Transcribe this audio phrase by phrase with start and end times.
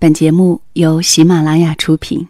[0.00, 2.28] 本节目由喜马拉雅出品。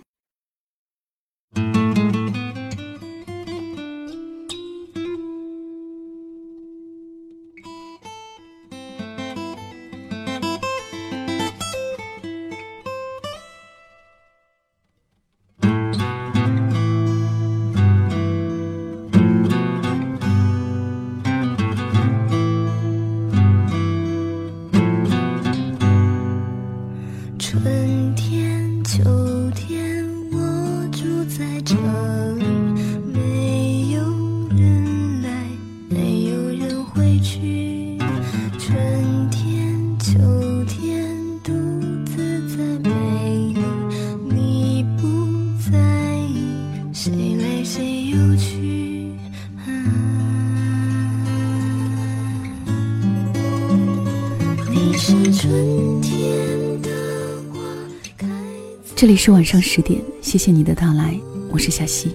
[58.98, 61.16] 这里是晚上十点，谢谢你的到来，
[61.52, 62.10] 我是小溪，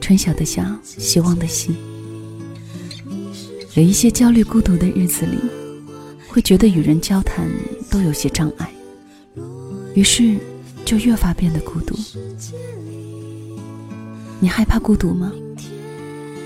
[0.00, 1.76] 春晓的晓，希望的希。
[3.74, 5.36] 有一些焦虑孤独的日子里，
[6.26, 7.46] 会觉得与人交谈
[7.90, 8.72] 都有些障碍，
[9.94, 10.38] 于是
[10.86, 11.94] 就越发变得孤独。
[14.40, 15.30] 你害怕孤独吗？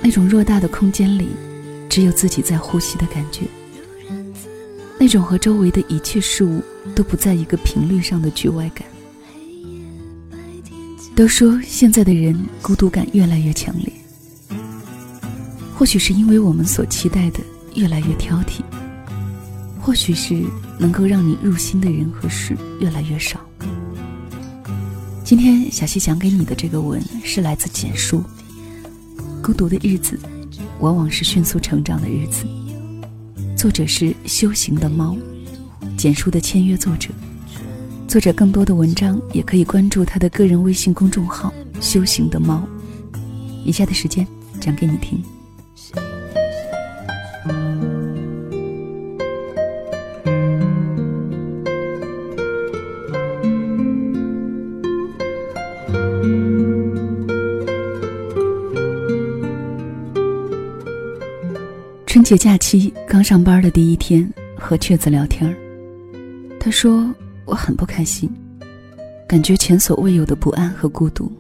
[0.03, 1.29] 那种偌大的空间里，
[1.89, 3.43] 只有自己在呼吸的感觉，
[4.99, 6.61] 那种和周围的一切事物
[6.93, 8.85] 都不在一个频率上的局外感。
[11.21, 13.93] 都说现在的人孤独感越来越强烈，
[15.77, 17.41] 或许是因为我们所期待的
[17.75, 18.63] 越来越挑剔，
[19.79, 20.43] 或许是
[20.79, 23.39] 能够让你入心的人和事越来越少。
[25.23, 28.25] 今天小溪讲给你的这个文是来自简书，
[29.43, 30.19] 孤独的日子，
[30.79, 32.47] 往往是迅速成长的日子。
[33.55, 35.19] 作者是修行的猫，
[35.99, 37.11] 简书的签约作者。
[38.11, 42.67] 作者更多的文章也可以关注他的个人微信公众号“修行的猫”。
[43.65, 44.27] 以下的时间
[44.61, 45.23] 讲给你听。
[62.07, 64.29] 春节假期刚上班的第一天，
[64.59, 65.57] 和雀子聊天，
[66.59, 67.09] 他说。
[67.45, 68.31] 我很不开心，
[69.29, 71.31] 感觉前所未有的不安和孤独。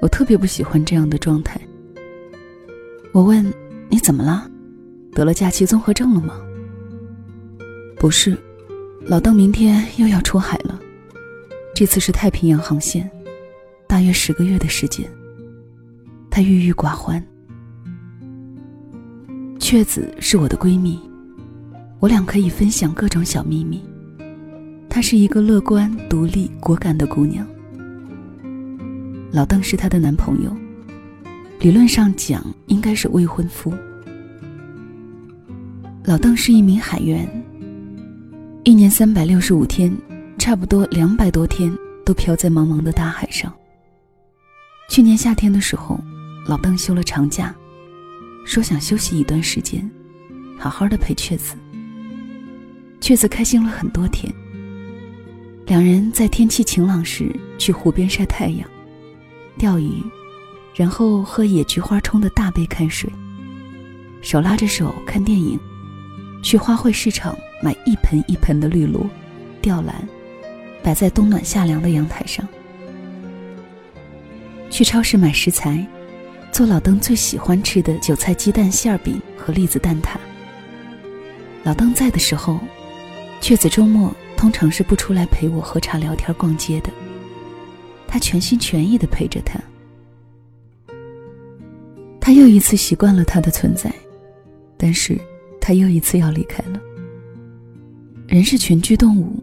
[0.00, 1.60] 我特别不喜欢这样的状态。
[3.12, 3.52] 我问
[3.88, 4.50] 你怎么了？
[5.12, 6.40] 得了假期综合症了吗？
[7.96, 8.36] 不是，
[9.04, 10.80] 老邓明天又要出海了，
[11.74, 13.08] 这次是太平洋航线，
[13.86, 15.08] 大约十个月的时间。
[16.30, 17.22] 他郁郁寡欢。
[19.60, 20.98] 雀子是我的闺蜜，
[22.00, 23.80] 我俩可以分享各种小秘密。
[24.94, 27.48] 她是一个乐观、独立、果敢的姑娘。
[29.32, 30.54] 老邓是她的男朋友，
[31.60, 33.72] 理论上讲应该是未婚夫。
[36.04, 37.26] 老邓是一名海员，
[38.64, 39.90] 一年三百六十五天，
[40.38, 43.50] 差不多两百多天都漂在茫茫的大海上。
[44.90, 45.98] 去年夏天的时候，
[46.46, 47.54] 老邓休了长假，
[48.44, 49.90] 说想休息一段时间，
[50.58, 51.54] 好好的陪雀子。
[53.00, 54.30] 雀子开心了很多天。
[55.64, 58.68] 两人在天气晴朗时去湖边晒太阳、
[59.56, 60.02] 钓鱼，
[60.74, 63.08] 然后喝野菊花冲的大杯开水，
[64.20, 65.58] 手拉着手看电影，
[66.42, 69.08] 去花卉市场买一盆一盆的绿萝、
[69.60, 69.94] 吊兰，
[70.82, 72.46] 摆在冬暖夏凉的阳台上。
[74.68, 75.86] 去超市买食材，
[76.50, 80.16] 做老邓最喜欢吃的韭菜鸡蛋馅饼和栗子蛋挞。
[81.62, 82.58] 老邓在的时候，
[83.40, 84.12] 雀子周末。
[84.42, 86.90] 通常是不出来陪我喝茶聊天逛街的，
[88.08, 89.56] 他全心全意的陪着他。
[92.20, 93.94] 他又一次习惯了他的存在，
[94.76, 95.16] 但是
[95.60, 96.80] 他又一次要离开了。
[98.26, 99.40] 人是群居动物，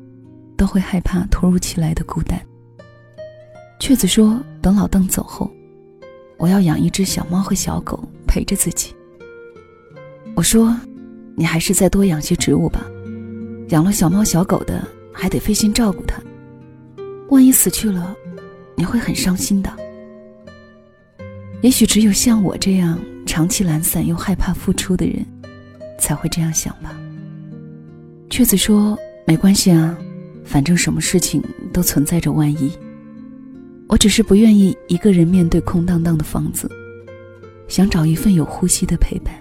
[0.57, 2.38] 都会害怕突如其来的孤单。
[3.79, 5.50] 雀子说：“等老邓走后，
[6.35, 8.94] 我要养一只小猫和小狗陪着自己。”
[10.35, 10.77] 我说
[11.38, 12.85] ：“你还是再多养些植物吧。”
[13.69, 14.83] 养了小猫小狗的，
[15.13, 16.19] 还得费心照顾它，
[17.30, 18.16] 万一死去了，
[18.75, 19.71] 你会很伤心的。
[21.62, 25.24] 也许只有像我这样长期懒散又害怕付出的人，
[26.00, 27.00] 才会这样想吧。
[28.30, 29.95] 雀子说：“没关系啊，
[30.44, 32.72] 反正什么事情都存在着万一。
[33.88, 36.68] 我只是不愿意一个人面对空荡荡的房子，
[37.68, 39.31] 想找一份有呼吸的陪伴。”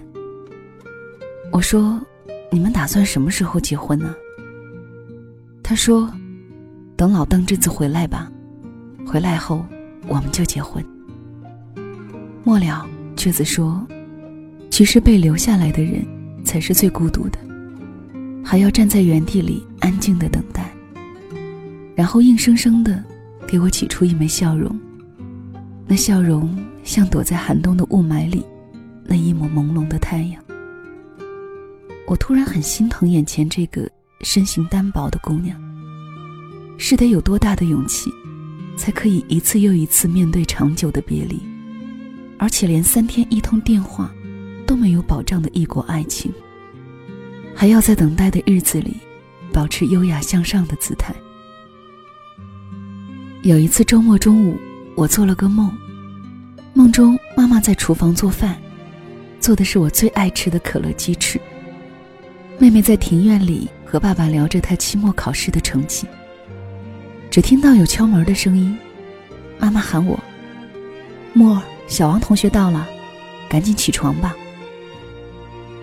[1.51, 1.99] 我说。
[2.51, 4.13] 你们打算什么时候结婚呢？
[5.61, 6.11] 他说
[6.97, 8.31] ：“等老邓这次回来吧，
[9.05, 9.63] 回来后
[10.07, 10.83] 我们就结婚。”
[12.43, 13.85] 末了，雀子说
[14.71, 16.03] ：“其实被留下来的人
[16.43, 17.37] 才是最孤独的，
[18.43, 20.73] 还要站在原地里安静的等待，
[21.95, 23.03] 然后硬生生的
[23.47, 24.75] 给我挤出一枚笑容。
[25.85, 28.43] 那笑容像躲在寒冬的雾霾里
[29.05, 30.43] 那一抹朦胧的太阳。
[32.09, 33.87] 我突然很心疼眼前这个
[34.21, 35.55] 身形单薄的姑娘，
[36.75, 38.11] 是得有多大的勇气，
[38.75, 41.39] 才可以一次又一次面对长久的别离？”
[42.39, 44.11] 而且连三天一通电话
[44.65, 46.33] 都没有保障的异国爱情，
[47.53, 48.97] 还要在等待的日子里
[49.53, 51.13] 保持优雅向上的姿态。
[53.43, 54.57] 有一次周末中午，
[54.95, 55.71] 我做了个梦，
[56.73, 58.59] 梦中妈妈在厨房做饭，
[59.39, 61.39] 做的是我最爱吃的可乐鸡翅。
[62.59, 66.05] 妹妹在庭院里和爸爸聊着她期末考试的成绩。
[67.31, 68.77] 只听到有敲门的声音，
[69.57, 70.19] 妈妈喊我
[71.33, 72.87] ：“沫儿。”小王同学到了，
[73.49, 74.35] 赶紧起床吧。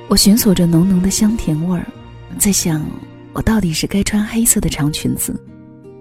[0.07, 1.85] 我寻索着浓浓的香甜味儿，
[2.39, 2.81] 在想，
[3.33, 5.35] 我到底是该穿黑色的长裙子，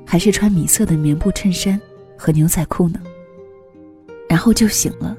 [0.05, 1.81] 还是穿米色的棉布衬衫
[2.15, 2.99] 和牛仔裤呢？
[4.29, 5.17] 然后就醒了。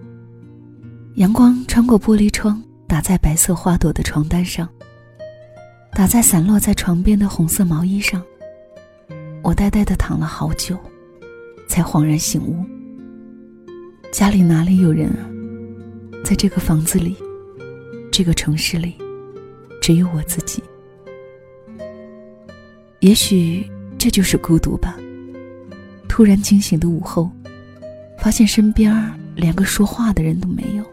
[1.17, 4.69] 阳光穿过玻璃窗，打在白色花朵的床单上，
[5.97, 8.23] 打在散落在床边的红色毛衣上。
[9.43, 10.79] 我呆呆的躺了好久，
[11.67, 12.63] 才恍然醒悟。
[14.13, 15.25] 家里哪里有人啊？
[16.23, 17.17] 在这个房子里，
[18.13, 18.95] 这个城市里，
[19.81, 20.63] 只有我自己。
[23.01, 23.67] 也许
[23.97, 24.99] 这就是孤独吧。
[26.07, 27.31] 突然惊醒的午后，
[28.19, 28.95] 发现身边
[29.35, 30.85] 连个说话的人都没有。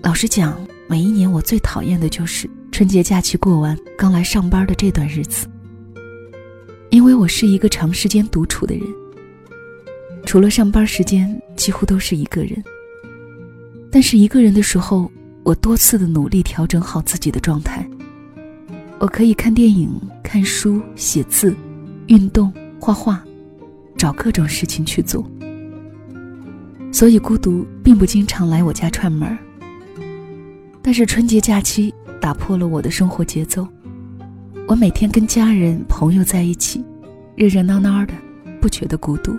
[0.00, 0.58] 老实讲，
[0.88, 5.46] 每一年我最讨厌的就是春节假期过完，刚来上班的这段日子，
[6.88, 8.84] 因为我是一个长时间独处的人。
[10.24, 12.62] 除了上班时间，几乎都是一个人。
[13.90, 15.10] 但是一个人的时候，
[15.42, 17.86] 我多次的努力调整好自己的状态。
[18.98, 19.90] 我可以看电影、
[20.22, 21.54] 看书、写字、
[22.06, 23.22] 运动、画画，
[23.96, 25.28] 找各种事情去做。
[26.92, 29.36] 所以孤独并不经常来我家串门
[30.82, 33.66] 但是春节假期打破了我的生活节奏。
[34.68, 36.84] 我每天跟家人、朋友在一起，
[37.34, 38.14] 热热闹闹的，
[38.60, 39.36] 不觉得孤独。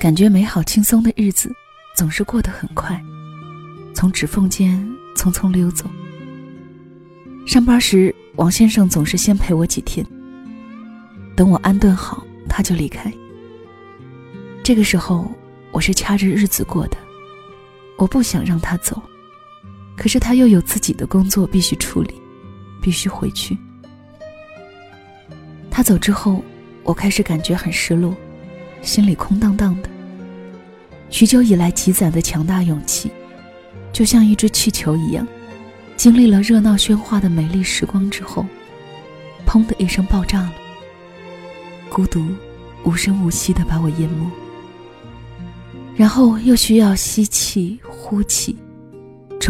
[0.00, 1.52] 感觉美好轻松的日子，
[1.96, 3.00] 总是过得很快，
[3.92, 4.84] 从指缝间
[5.14, 5.84] 匆匆溜走。
[7.46, 10.04] 上班时，王先生总是先陪我几天，
[11.36, 13.12] 等我安顿好，他就离开。
[14.62, 15.30] 这个时候，
[15.70, 16.96] 我是掐着日子过的，
[17.96, 19.00] 我不想让他走，
[20.00, 22.14] 可是他又有自己的工作必须处理，
[22.80, 23.54] 必须回去。
[25.70, 26.42] 他走之后，
[26.84, 28.16] 我开始感觉很失落。
[28.80, 29.90] 心里空荡荡的，
[31.10, 33.10] 许久以来积攒的强大勇气，
[33.92, 35.28] 就像一只气球一样，
[35.98, 38.46] 经历了热闹喧哗的美丽时光之后，
[39.46, 40.54] 砰的一声爆炸了。
[41.90, 42.24] 孤独，
[42.84, 44.26] 无声无息的把我淹没。
[45.94, 48.56] 然后又需要吸气、呼气，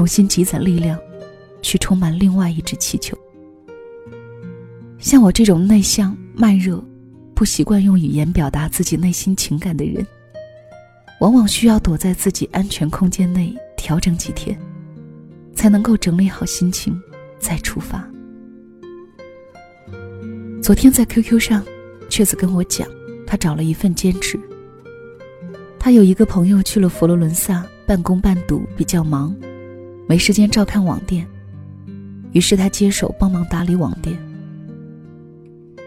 [0.00, 0.99] 重新积攒力量，
[1.61, 3.14] 去充满另外一只气球。
[4.99, 6.82] 像我这种内向、慢热。
[7.34, 10.06] 不习惯用语言表达自己内心情感的人，
[11.20, 14.58] 往往需要躲在自己安全空间内调整几天，
[15.55, 16.98] 才能够整理好心情，
[17.39, 18.03] 再出发。
[20.63, 21.63] 昨天在 QQ 上，
[22.08, 22.89] 雀子跟我讲，
[23.27, 24.41] 他找了一份兼职。
[25.79, 29.34] 他有一个朋友去了佛罗伦萨，半工半读，比较忙，
[30.10, 31.24] 没时间照看网店，
[32.32, 34.19] 于是他接手帮忙打理网店。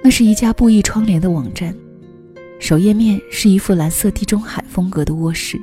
[0.01, 1.75] 那是一家布艺窗帘的网站，
[2.57, 5.59] 首页面是一副蓝色地中海风格的卧室，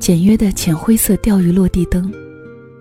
[0.00, 2.12] 简约的浅灰色钓鱼落地灯，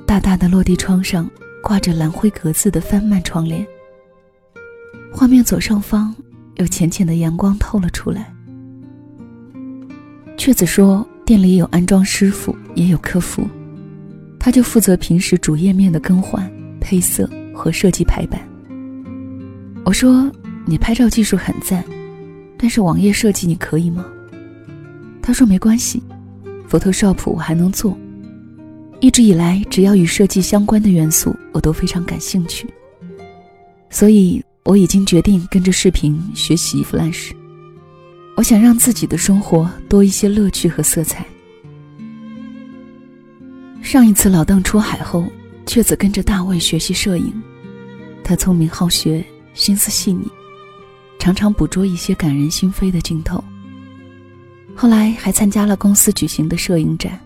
[0.08, 1.30] 大大的落地窗上
[1.62, 3.64] 挂着蓝灰格子的翻幔窗帘。
[5.14, 6.16] 画面左上方
[6.56, 8.34] 有浅浅的阳光透了出来。
[10.36, 13.48] 雀子说，店里有安装师傅，也有客服，
[14.40, 18.40] 他就负责平时主页面的更换、配色和设计排版。
[19.84, 20.32] 我说
[20.66, 21.84] ：“你拍照技术很赞，
[22.58, 24.06] 但是网页设计你可以吗？”
[25.22, 26.02] 他说：“没关系
[26.70, 27.98] ，Photoshop 我还能做。
[29.02, 32.68] 一直以来，只要与设计相关的元素，我都非常感兴趣。
[33.90, 37.32] 所以我已经决定跟着视频学习 Flash。
[38.36, 41.26] 我想让自己的生活多一些乐趣和色彩。”
[43.90, 45.26] 上一次老邓出海后，
[45.66, 47.34] 却子跟着大卫学习摄影，
[48.24, 49.26] 他聪明好学。
[49.56, 50.28] 心思细腻，
[51.18, 53.44] 常常捕捉一些感人心扉的镜头。
[54.76, 57.20] 后来还参加了公司举行的摄影展，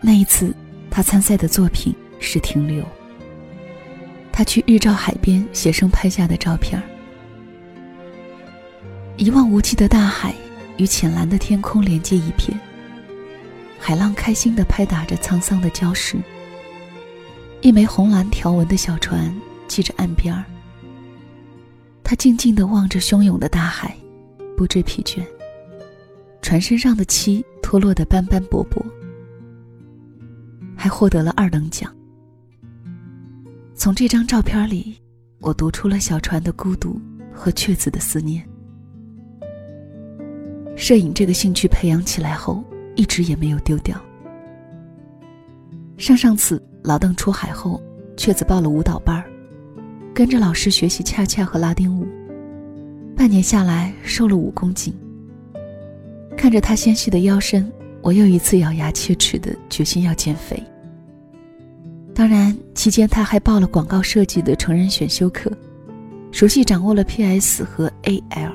[0.00, 0.54] 那一次
[0.90, 2.82] 他参赛的作品是《停留》。
[4.32, 6.82] 他去日照海边写生拍下的照片
[9.18, 10.34] 一望无际的大海
[10.78, 12.58] 与浅蓝的天空连接一片，
[13.78, 16.18] 海浪开心地拍打着沧桑的礁石。
[17.60, 19.34] 一枚红蓝条纹的小船
[19.66, 20.44] 系着岸边儿，
[22.04, 23.96] 他静静地望着汹涌的大海，
[24.56, 25.24] 不知疲倦。
[26.40, 28.84] 船身上的漆脱落得斑斑驳驳，
[30.76, 31.94] 还获得了二等奖。
[33.74, 34.96] 从这张照片里，
[35.40, 37.00] 我读出了小船的孤独
[37.32, 38.48] 和雀子的思念。
[40.76, 42.62] 摄影这个兴趣培养起来后，
[42.98, 43.96] 一直也没有丢掉。
[45.96, 47.80] 上上次老邓出海后，
[48.16, 49.24] 雀子报了舞蹈班
[50.12, 52.06] 跟着老师学习恰恰和拉丁舞。
[53.16, 54.92] 半年下来，瘦了五公斤。
[56.36, 57.70] 看着他纤细的腰身，
[58.02, 60.60] 我又一次咬牙切齿的决心要减肥。
[62.12, 65.52] 当然，期间他还报了广告设计的成人选修课，
[66.32, 68.52] 熟悉掌握了 PS 和 AL，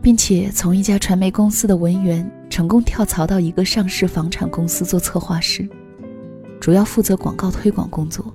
[0.00, 5.68] 并且从一家传媒公司的文员成功跳槽到一个上市房产公司做策划师，
[6.60, 8.32] 主要负责广告推广工作，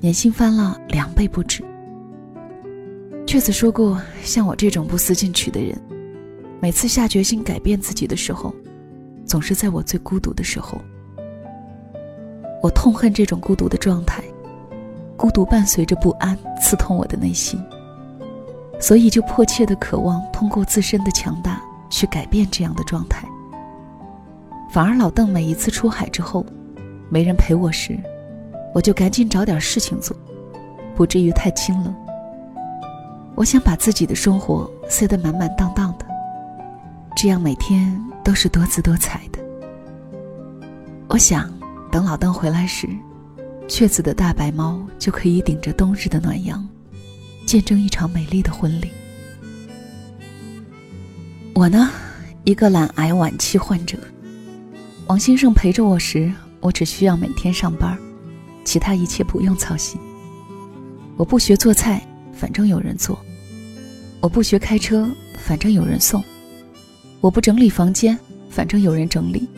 [0.00, 1.64] 年薪翻了两倍不止。
[3.26, 5.78] 雀子说过，像我这种不思进取的人，
[6.60, 8.54] 每次下决心改变自己的时候，
[9.24, 10.80] 总是在我最孤独的时候。
[12.62, 14.24] 我痛恨这种孤独的状态，
[15.16, 17.60] 孤独伴随着不安，刺痛我的内心。
[18.80, 23.26] 所以就迫切的渴望通过自身的强大去改变这样的状态。
[24.70, 26.44] 反而老邓每一次出海之后，
[27.08, 27.98] 没人陪我时，
[28.74, 30.16] 我就赶紧找点事情做，
[30.94, 31.94] 不至于太清冷。
[33.34, 36.04] 我想把自己的生活塞得满满当当的，
[37.16, 39.38] 这样每天都是多姿多彩的。
[41.08, 41.50] 我想。
[41.90, 42.86] 等老邓回来时，
[43.66, 46.62] 雀子的大白猫就可以顶着冬日的暖阳，
[47.48, 48.90] 见证一场美丽的婚礼。
[51.54, 51.90] 我呢，
[52.44, 53.96] 一个懒癌晚期患者。
[55.06, 57.98] 王先生陪着我时，我只需要每天上班，
[58.66, 59.98] 其他一切不用操心。
[61.16, 63.16] 我不学做菜，反正有人做；
[64.20, 66.20] 我不学开车，反正有人送；
[67.22, 68.18] 我不整理房间，
[68.50, 69.48] 反正有人整理；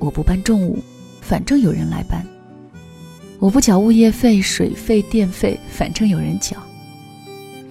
[0.00, 0.82] 我不搬重物。
[1.20, 2.26] 反正有人来搬，
[3.38, 6.56] 我不缴物业费、水费、电费，反正有人缴；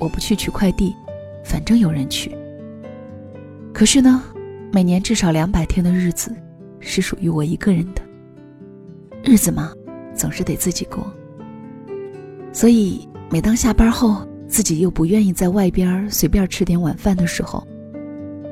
[0.03, 0.93] 我不去取快递，
[1.45, 2.36] 反正有人取。
[3.74, 4.22] 可是呢，
[4.72, 6.36] 每年至少两百天的日子，
[6.81, 8.01] 是属于我一个人的。
[9.24, 9.72] 日子嘛，
[10.13, 11.10] 总是得自己过。
[12.51, 17.65] 所以，每当下班后自己又不愿意在外边随便吃点晚饭的时候，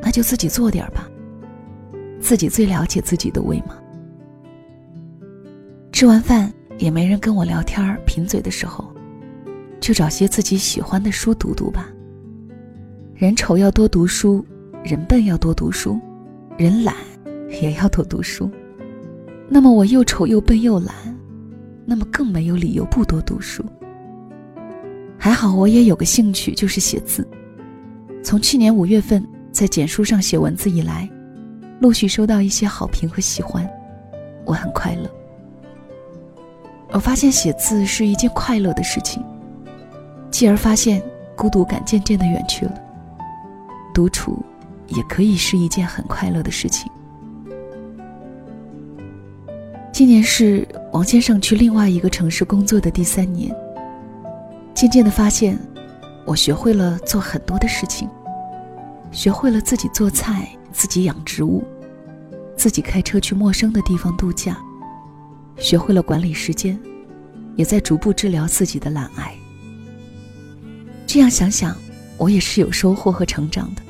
[0.01, 1.07] 那就自己做点吧。
[2.21, 3.77] 自己最了解自己的胃嘛。
[5.91, 8.90] 吃完饭也没人跟我聊天贫嘴的时候，
[9.81, 11.89] 就找些自己喜欢的书读读吧。
[13.15, 14.45] 人丑要多读书，
[14.83, 15.99] 人笨要多读书，
[16.57, 16.95] 人懒
[17.61, 18.49] 也要多读书。
[19.49, 20.95] 那么我又丑又笨又懒，
[21.83, 23.65] 那么更没有理由不多读书。
[25.17, 27.27] 还好我也有个兴趣，就是写字。
[28.23, 31.09] 从去年五月份在简书上写文字以来，
[31.79, 33.67] 陆续收到一些好评和喜欢，
[34.45, 35.09] 我很快乐。
[36.91, 39.23] 我发现写字是一件快乐的事情，
[40.41, 40.99] 继而发现
[41.35, 42.73] 孤独感渐渐的远去了。
[43.93, 44.43] 独处
[44.87, 46.91] 也可以是一件很快乐的事情。
[49.91, 53.55] 今年是王先生去另外一个城市工作的第三年，
[54.73, 55.59] 渐渐的发现，
[56.25, 58.09] 我学会了做很多的事情，
[59.11, 61.63] 学会了自己做菜，自己养植物，
[62.57, 64.57] 自己开车去陌生的地方度假。
[65.57, 66.79] 学会了管理时间，
[67.55, 69.35] 也在逐步治疗自己的懒癌。
[71.13, 71.75] 这样想想，
[72.15, 73.81] 我也是有收获和成长的，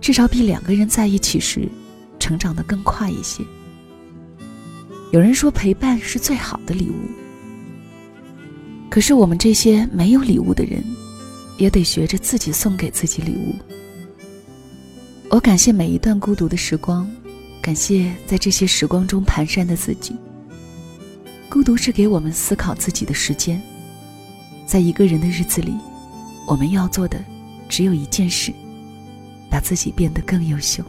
[0.00, 1.68] 至少比两个人在一起时
[2.18, 3.44] 成长的更快一些。
[5.12, 7.08] 有人说陪伴是最好的礼物，
[8.90, 10.82] 可是我们这些没有礼物的人，
[11.56, 13.54] 也得学着自己送给自己礼物。
[15.28, 17.08] 我感谢每一段孤独的时光，
[17.62, 20.16] 感谢在这些时光中蹒跚的自己。
[21.48, 23.62] 孤独是给我们思考自己的时间，
[24.66, 25.72] 在一个人的日子里，
[26.46, 27.18] 我们要做的
[27.68, 28.52] 只有一件事：
[29.50, 30.84] 把自己变得更优秀。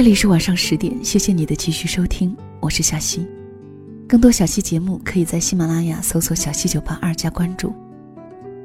[0.00, 3.28] 这里是晚上十点，谢谢你的继续收听，我是小溪。
[4.08, 7.70] 更多小溪节目可以在喜马拉雅搜索“小溪九八二”加关注，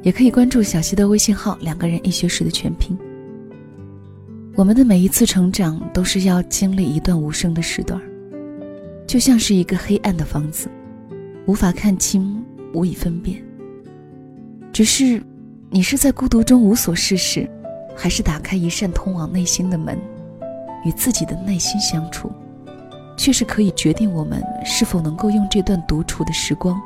[0.01, 2.97] 也可以关注小溪的微信号“两个人一学时”的全拼。
[4.55, 8.01] 我们的每一次成长都是要经历一段无声的时段，
[9.05, 10.69] 就像是一个黑暗的房子，
[11.47, 12.41] 无法看清，
[12.73, 13.43] 无以分辨。
[14.71, 15.21] 只是，
[15.69, 17.45] 你是在孤独中无所事事，
[17.93, 19.99] 还是打开一扇通往内心的门？
[20.85, 22.31] 与自己的内心相处，
[23.17, 26.79] 却是可以决定我们是否能够用这段独处的时光，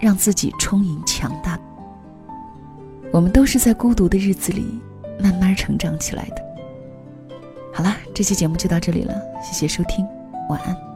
[0.00, 1.58] 让自己充盈强大。
[3.12, 4.80] 我们都是在孤独的日子里
[5.20, 6.36] 慢慢成长起来的。
[7.74, 10.06] 好啦，这期节目就到这里了，谢谢收听，
[10.48, 10.91] 晚安。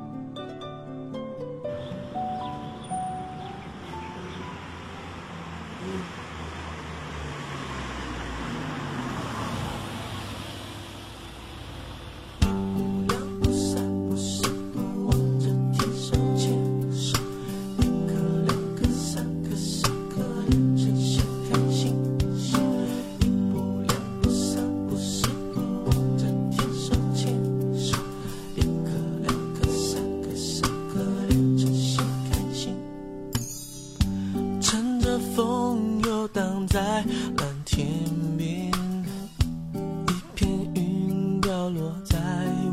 [36.36, 37.02] 荡在
[37.38, 37.88] 蓝天
[38.36, 42.18] 边一片云掉落在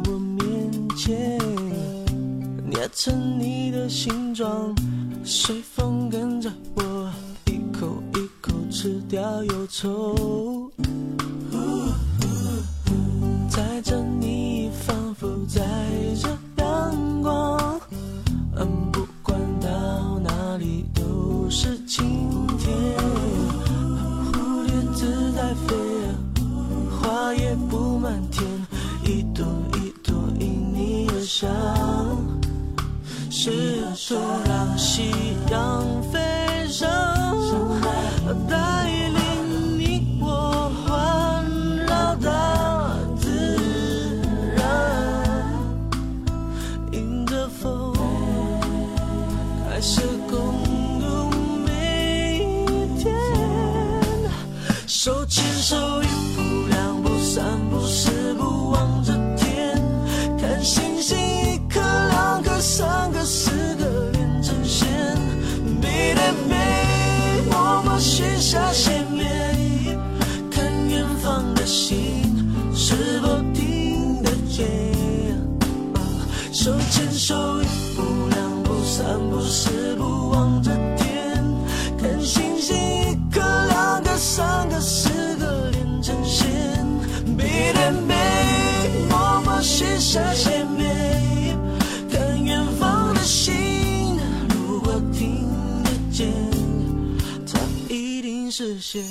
[0.05, 1.39] 我面前。
[2.65, 4.75] 捏成你的形状
[5.23, 7.09] 随风跟着我
[7.45, 10.32] 一口一口吃掉忧愁。
[34.05, 35.13] 就让夕
[35.49, 36.03] 阳
[68.03, 69.97] 许下心愿
[70.51, 71.95] 看远方的星
[72.75, 74.65] 是否听得见？
[76.51, 80.32] 手牵手一步两步三步四步
[98.55, 99.03] 视线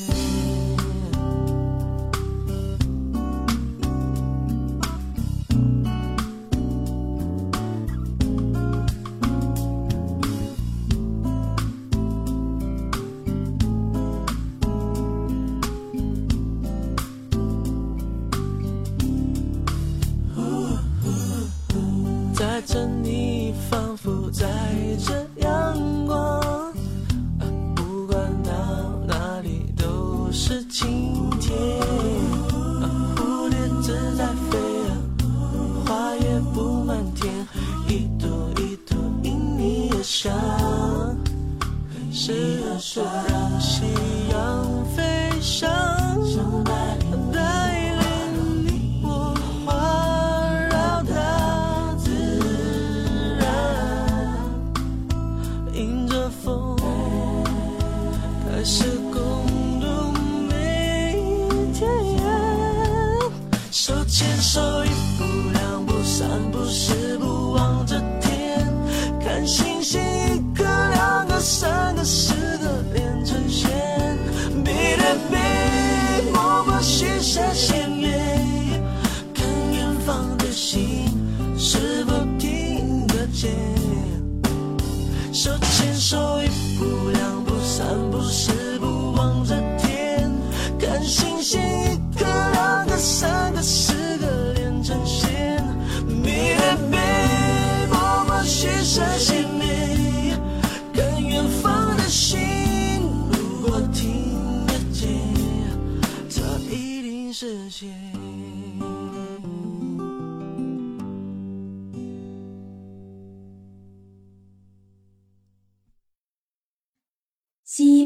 [85.33, 89.57] 手牵手一步两步三步四步望着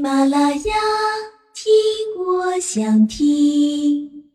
[0.06, 0.74] 马拉雅，
[1.52, 1.74] 听
[2.16, 4.25] 我想听。